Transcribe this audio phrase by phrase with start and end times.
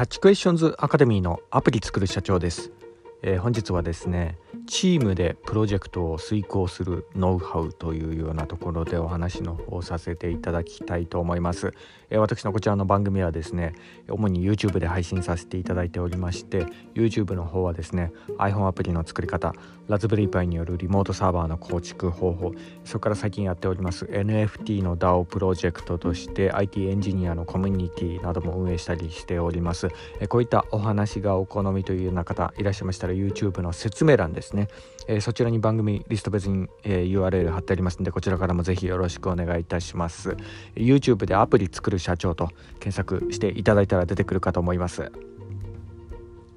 [0.00, 2.72] キャッチクエスチョンズアカデミーのアプリ作る社長です、
[3.20, 4.38] えー、本日はですね
[4.70, 11.74] チームでプロジェクトを遂行するノウハウというようなところでお話の方させていただきたいと思います、
[12.08, 13.74] え、私のこちらの番組はですね
[14.08, 19.54] 主に YouTube で配信させていただいておりまして YouTube の方はですね iPhone アプリの作り方
[19.88, 22.52] ラズベリーパイによるリモートサーバーの構築方法
[22.84, 29.88] それから最近やっております NFT の DAO プロジェクトとして IT エンジニアのコミュニティなども運営したりしております、
[30.20, 34.59] え、こういったお話がお好みというような方いらっしゃいましたら YouTube の説明欄ですね、
[35.08, 40.36] えー、そちらに番組リスト別に、えー、URL 貼ってありますんでこちらからもぜひよろしくお願いいたします。
[40.74, 42.48] YouTube でアプリ作る社長と
[42.80, 45.10] 検索していただいたら出てくるかと思います。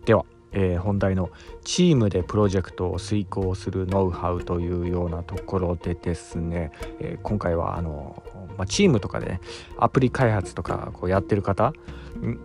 [0.06, 0.26] では。
[0.54, 1.30] えー、本題の
[1.64, 8.24] チームでプロジェクトを遂行するノウハウというようなところでですね、えー、今回はあの、
[8.58, 9.42] まあ、チームとかでね
[9.78, 11.74] アプリ開発とかこうやってる方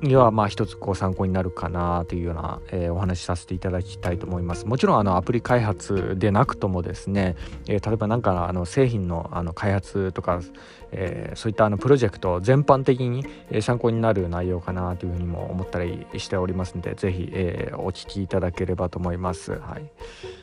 [0.03, 4.67] にはまあ一つこう参考になるかなというような、えー、お話しさせていただきたいと思います。
[4.67, 7.37] もちろんあのアプリ開発でなくともですね、
[7.69, 10.41] えー、例えば何かあの製品のあの開発とか、
[10.93, 13.25] えー、そういったあのプロジェクト全般的に
[13.61, 19.53] 参考になる内容かなというふうにも思ったりしておりますので是非、えー、お聞きいただければと思います。
[19.53, 19.91] はい、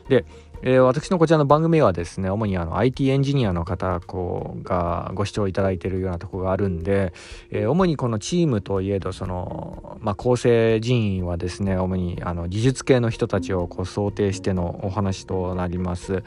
[0.10, 0.26] で
[0.62, 7.14] えー、私のこちらの番組はですね主にあの IT エンジニアの方こうがご視聴いただいているようなところがあるんで、
[7.52, 16.24] えー、主にこのチームといえどその、まあ、構成人員はですね主にあの技術系の人たちをこう想定してのお話となります。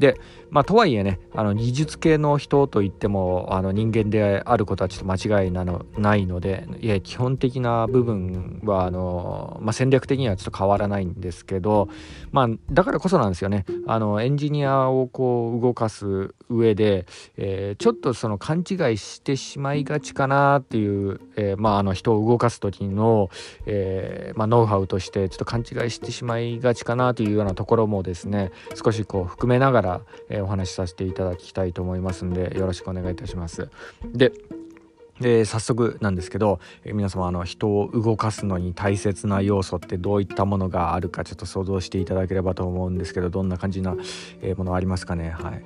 [0.00, 0.18] で
[0.50, 11.88] まあ、とはいえねあの技術系の人といってもあの人間であることはちょっと間違いなのないのでいや基本的な部分はあの、まあ、戦略的にはちょっと変わらないんですけど、
[12.32, 13.64] まあ、だからこそなんですよね。
[13.86, 23.30] あのエンジニアをこう動かす上で、えー、ちょっとその勘違いしてしまいがちかなっていう、えー、まあ、あの人を動かす時の、
[23.66, 28.50] えー、まあ、ノウハウとしてちょっと勘違いしてしまいがちかなというようなところもですね
[28.82, 29.89] 少しこう含めながら、
[30.28, 33.68] えお話しさせていただきたいと思いますんでよろしくお願いいたします。
[34.04, 34.32] で
[35.20, 43.96] で早速なんですけど、え皆様あの人を動かすのに大切な要素ってどういったものがあるかちょっと想像していただければと思うんですけどどんな感じな、
[44.42, 45.30] えものありますかね？
[45.30, 45.62] はい。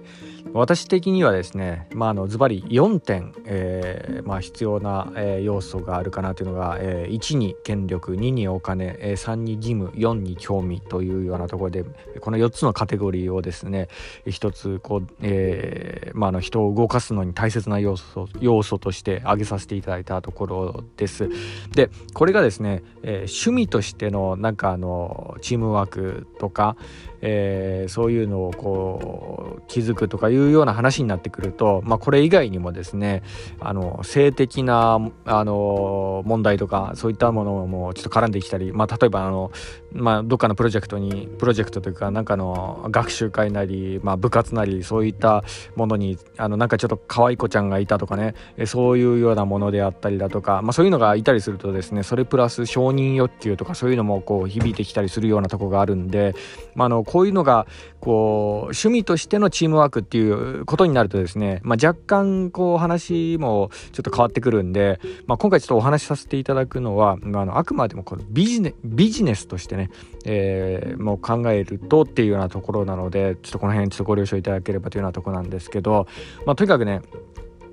[0.52, 11.84] 私的にはですね、まあ、あのズバリ4点、えーまあ、必要な、えー、要素があるかなというのが、えー、1に権力2にお金、えー、3に義務4に興味というようなところで
[12.20, 13.88] この4つのカテゴリーをですね
[14.28, 21.28] 一つこう、えーまあ、の人を動かすのに大切な要素要素として挙げさせていただいたところです。
[21.74, 26.76] でこれがですね、えー、趣味としてのなんかあのチームワークとか、
[27.26, 33.22] えー、そういうのをこう気づくとかいうような話になってくると、まあ、これ以外にもですね
[33.60, 39.52] あの性的なあの問題とかそういったものもちょっと絡んできたり、まあ、例えばあの、
[39.92, 45.44] まあ、どっかのプロジェクトにプロジェクトというかなんかの学習会なり、まあ、部活なりそういった
[45.76, 48.34] ものにあのなんかちょっと可愛い子ちゃんがいたとかね
[48.66, 56.34] そういうようなものであったりだとか、まあ、そういうのがいたりするとですねそれプラス承認欲求とかそういうのもこう響いてきたりするようなとこがあるんで、
[56.74, 57.66] まあ、あのこういうのが
[58.00, 69.90] こう趣味としてのチームワークっていうことになるとですね、まあ、若干こう話もちょっと変わってくるんで、まあ、今回ちょっとお話しさせていただくのは、まあ、あのあくまでもこのビジネビジネスとしてね、
[70.24, 76.06] えー、もう考えるとっていうようなところなのでちょっとこの辺ちょっとご了承いただければというようなとこなんですけど、
[76.46, 77.00] まあ、とにかくね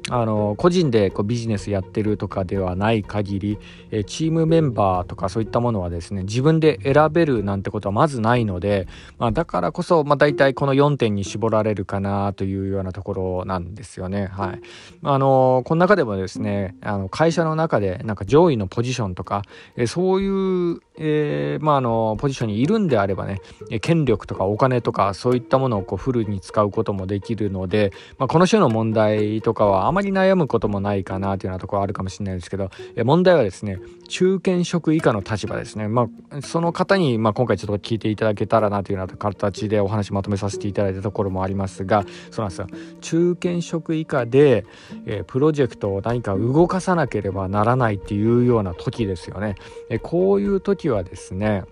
[0.09, 3.59] あの個人でこうビジネスやってるとかではない限り、
[3.91, 8.87] えチームメンバーとかそういったものはですね自分で選べるなんてことはまずないので、
[9.19, 14.25] まあ、だからこそ、まあ、大体この4点に絞られるかなというようなところなんですよね。
[14.25, 14.61] はい、
[15.03, 19.43] あのこの中でもですねあの会社の中でなんか上位のポジションとか、
[19.75, 20.27] えそうい
[20.73, 23.41] うえー、まあ、のポジションにいるんであればね
[23.81, 33.77] 権力とかお金とかそういったものをこうフルに使うこともできるので、まあ、この種の問題とかはあまり悩むこともないかなというようなところあるかもしれないですけど、え問題はですね
[34.07, 42.67] 中堅職以下の立場ですね、まあ、その方に、まあ、今回ちょっと聞いていただけたらなというような形でお話まとめさせていただいたところもありますがそうなんですよ
[43.01, 44.65] 中堅職以下で、
[45.05, 49.55] えー、プロジェクトを何か動かさなければならないっていうような時ですよね。
[49.89, 51.63] えこういう時はですね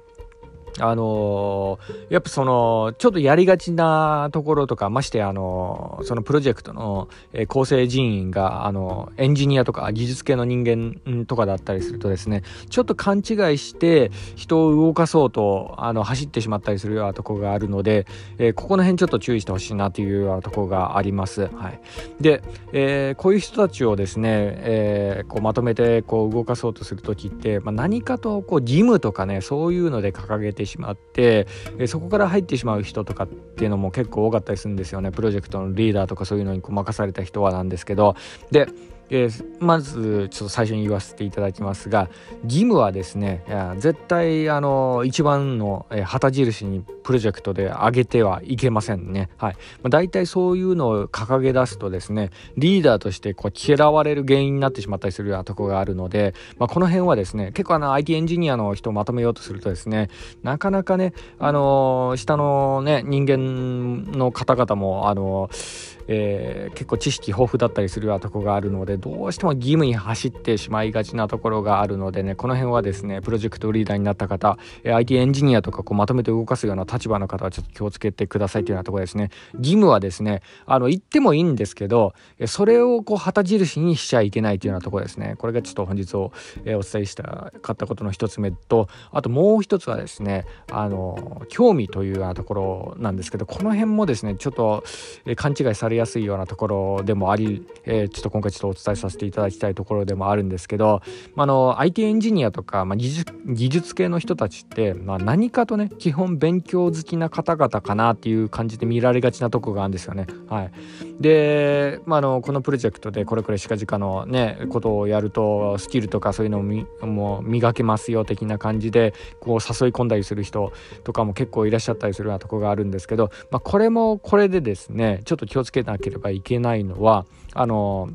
[0.79, 13.23] あのー、やっぱそのちょっとやりがちなところとかましてあのー、そのプロジェクトの、えー、構成人員があのエンジニアとか技術系の人間とかだったりするとですねちょっと勘違い
[13.57, 18.05] して人を動かそうとあの走ってしまったりするようなところがあるので、
[18.37, 21.47] えここの辺ちょっと注意してほしいなというようなところがあります。
[21.47, 21.79] はい、
[22.19, 22.41] で、
[22.71, 35.11] えこういう人たちをですね、えこうまとめてこう動かそうとする時って、まあ、何かとこう義務とかねそういうので掲げてしまって、えそこから入ってしまう人とかっていうのも結構多かったりするんですよね。
[35.11, 38.15] プロジェクトのリーダーとかそういうのに任された人はなんですけど。
[38.51, 38.67] で
[39.09, 42.09] えー、まずちょっと最初に言わせていただきますが
[42.43, 43.43] 義務はですね
[43.77, 49.29] 絶対あの一番の、えー、旗印にプロジェクトで上げてはいけませんね。
[49.37, 60.09] はいまあ、大体そういうのを掲げ出すとですねリーダーとしてこう嫌われる原因になってしまったりするようなとこがあるので、まあ、この辺はですね結構あの IT エンジニアの人をまとめようとするとですね
[60.43, 79.29] なかなかねあのー、下のね人間の方々もあのーえー、結構知識豊富だったりするようなとこがあるのでどうしても義務に走ってしまいがちなところがあるのでねこの辺はですねプロジェクトリーダーになった方、え、IT エンジニアとかこうまとめて動かすような立場の方はちょっと気をつけてくださいというようなところですね。
[79.53, 82.13] 義務はですねあの言ってもいいんですけど
[82.47, 85.35] それをこう旗印にしちゃいけないというようなところですね。
[85.37, 86.31] これがちょっと本日を、
[86.65, 94.83] え、お伝えしたかったことの一つ目とあともう一つはですねあの興味というようなところなんですけどこの辺もですねちょっと、
[95.25, 101.01] え、勘違いされやすいようなところでもあり、えー、ちょっと今回ちょっとお伝えさせていただきたいところでもあるんですけど、
[101.35, 110.27] まあ、の IT エンジニアとか、まあ、技術技術系の人たちって、まあ、何かとね基本勉強好きな方々かなっていう感じで見られがちなとこがあるんですよね。
[110.47, 110.71] はい、
[111.19, 120.71] で、まあ、のこのプロジェクトでこれくらい近々のねことをやるとスキルとかそういうのをもう磨けますよ的な感じでこう誘い込んだりする人
[121.03, 128.09] とかも結構いらっしゃったりするようなとこがあるんですけど、まあ、これもこれでですねちょっと気をつけなければいけないのはあの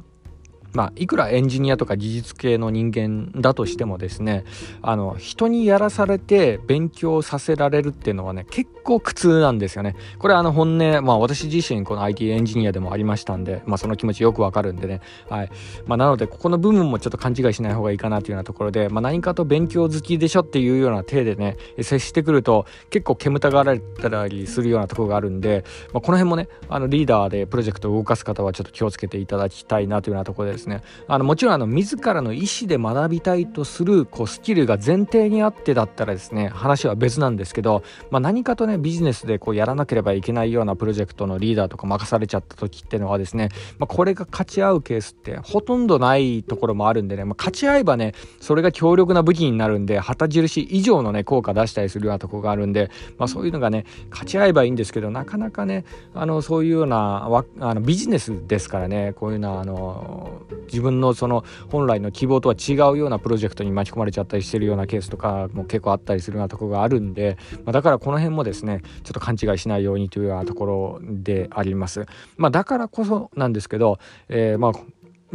[0.75, 4.45] まあ、いくらエンジニアとか技術系の人間だとしてもですね
[4.83, 9.97] あの人にやらされて勉強させられるっていうのはね結構苦痛なんですよね。
[10.19, 15.51] これあの本音まあ私自身この IT エンジニアでもありましたんで、まあ、その気持ちよくわかるんでね、はい。
[15.87, 30.64] まあ、なのでここの部分もちょっと勘違いしない方がいいかなというようなところで、まあ、何かと勉強好きでしょっていうような体でね接してくると結構煙たがられたりするようなところがあるんで、まあ、この辺もねあのリーダーでプロジェクトを動かす方はちょっと気をつけていただきたいなというようなところです。
[30.65, 30.83] ですね。
[31.07, 55.85] あのもちろんあの自らの意思で学びたいとするこうスキルが前提にあってだったらですね話は別なんですけど、まあ、何かとねビジネスでこうやらなければいけないようなプロジェクトのリーダーとか任されちゃった時っていうのはですね、まあ、これが勝ち合うケースってほとんどないところもあるんでね、まあ、勝ち合えばねそれが強力な武器になるんで旗印以上のね効果出したりするようなとこがあるんで、まあ、そういうのがね勝ち合えばいいんですけどなかなかね
[56.15, 57.29] あのそういうような
[57.61, 72.07] あのビジネスですからねこういうのはあの自分のその本来の希望とは違うようなプロジェクトに巻き込まれちゃったりしてるようなケースとかも結構あったりするようなとこがあるんで、まあ、だからこの辺もですねちょっと勘違いしないようにというようなところであります。
[72.37, 73.99] まあ、だからこそなんですけど、
[74.29, 74.73] えー、まあ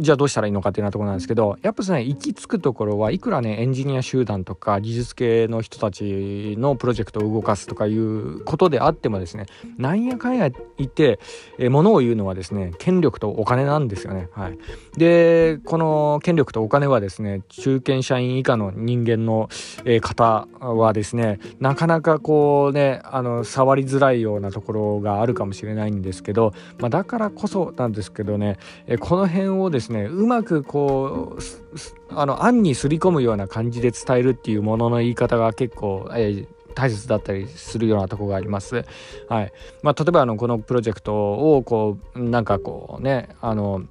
[0.00, 11.18] じゃあどうしたらいいのかっていうようなところなんですけどやっぱですね行き着くところはいくらねエンジニア集団とか技術系の人たちのプロジェクトを動かすとかいうことであってもですねなんやかんや言って、
[11.58, 14.28] えー、を言うのはですね権力とお金なんですよね。
[14.32, 14.58] はい、
[14.96, 19.48] でこの権力とお金はですね中堅社員以下の人間の、
[19.84, 38.84] えー、方はですねなかなかこうねあの触りづらいようなところがあるかもしれないんですけど、まあ、だからこそなんですけどね、えー、この辺をですねですねうまくこうあの案にすり込むような感じで伝えるっていうものの言い方が結構、えー大切だったりするようなとこがあります。
[39.28, 43.82] はいまあ、例えばあのこのプロジェクトをこうなんかこうねあの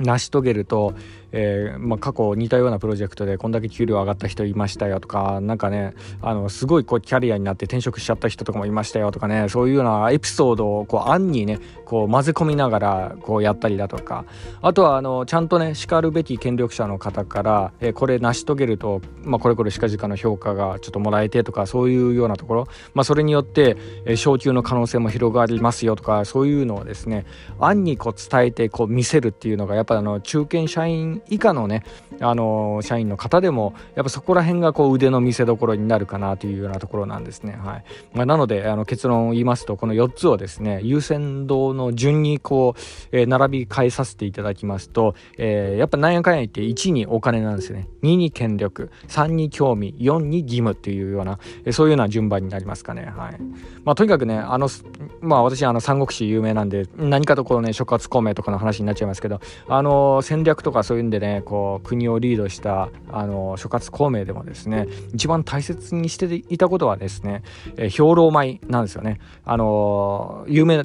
[0.00, 0.94] 成し遂げると、
[1.32, 14.24] えーまあ、過去似たようなプロジェクトでこんだけ給料上がった人いましたよとか何かねあのすごいこうキャリアになって転職しちゃった人とかもいましたよとかねそういうようなエピソードをこう案にねこう混ぜ込みながらこうやったりだとか。
[14.60, 27.26] あとはあのちゃんとねしかるべき権力者の方から、えー、これ成し遂げると、まあ、これこれしかじかの評価がちょっともらえてとかそういうようなところ、まあ、それによって、えー、昇給の可能性も広がりますよとかそういうのをですね
[27.60, 31.84] 案にこう伝えてこう見せるっていうのがやっぱあの中堅社員以下のね
[32.20, 37.52] あの社員の方でもやっぱそこら辺がこう腕の見せ所になるかなというようなところなんですね。
[37.52, 42.80] はいまあ、なのであの結論を言いますとこの4つをですね優先度の順にこう、
[43.12, 53.12] えー、並び替えさせていただきますと、えー、やっぱなんやかんや言って1にお金なんですね2に権力3に興味4に義務っていうような、えー、そういうような順番になりますかね。
[53.16, 53.38] はい
[53.84, 54.68] まあ、とにかくねあの
[55.20, 67.42] まあ私あの三国志有名なんで何かとこうね諸葛孔明とかの話になっちゃいますけどあの戦略とかそういうでねこう国をリードしたあの諸葛孔明でもですね一番大切にしていたことはですね、
[67.76, 69.20] えー、兵糧米なんですよね。
[69.44, 70.84] あの有名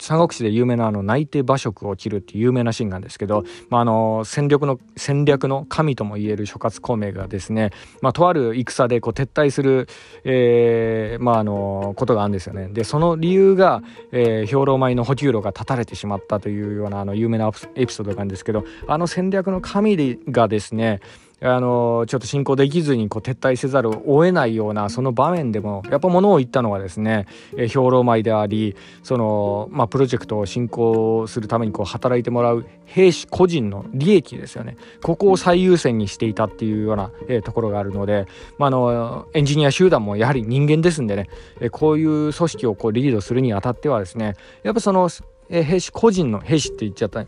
[0.00, 7.70] 三国志で有名なあの内定馬謖を切るっていう有名なシーンなんですけど、まあ、あの戦略の戦略の神ともいえる諸葛孔明がですね、
[8.00, 9.88] まあ、とある戦でこう撤退する、
[10.24, 12.68] えーまあ、あのことがあるんですよね。
[12.68, 13.82] でその理由が、
[14.12, 21.00] えー、兵糧米の補給路が断たれてしまったというようなあの有名なエピソードがあるんですけどあの戦略の神がですね
[21.40, 27.26] あのちょっと進行できずにこう撤退せざるを得ないようなその場面でもやっぱものを言ったのはですね、
[27.56, 34.76] 兵糧米でありその、まあ、プロジェクトを進行するためにこう働いてもらう兵士個人の利益ですよね。
[35.02, 38.26] ここを最優先にしていたっていうような、えところがあるので、
[38.58, 41.28] まあ、のエンジニア集団もやはり人間ですんでね、
[41.60, 45.08] えこういう組織をこうリードするにあたってはですねやっぱその
[45.48, 47.24] え兵士個人の兵士って言っちゃった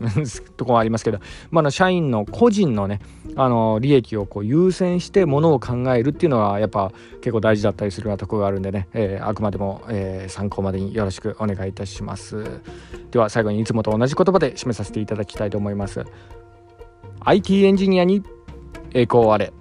[0.57, 1.19] とこもありますけど、
[1.51, 2.99] まあ、の社員の個人のね
[3.35, 12.61] あの利益をこう優先してものを考えるっていうのはやっぱ結構大事だったりするようなとこがあるんでね、えー、あくまでも、えー、参考までによろしくお願いいたします。
[13.11, 16.03] では最後にいつもと同じ言葉で締めさせていただきたいと思います。
[17.21, 18.23] IT エンジニアに
[18.93, 19.53] 栄光あれ。